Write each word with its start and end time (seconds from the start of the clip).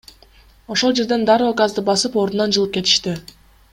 Ошол 0.75 0.95
жерден 1.01 1.25
дароо 1.31 1.51
газды 1.61 1.85
басып, 1.91 2.17
ордунан 2.23 2.57
жылып 2.59 2.73
кетишти. 2.79 3.15